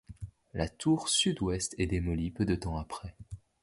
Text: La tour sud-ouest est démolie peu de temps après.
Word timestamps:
La 0.55 0.67
tour 0.67 1.09
sud-ouest 1.09 1.75
est 1.77 1.85
démolie 1.85 2.31
peu 2.31 2.43
de 2.43 2.55
temps 2.55 2.77
après. 2.79 3.15